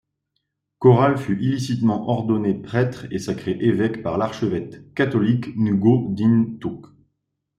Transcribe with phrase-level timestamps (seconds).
[0.79, 6.85] Corral fut illicitement ordonné prêtre et sacré évêque par l'archevêque catholique Ngo Dinh Thuc.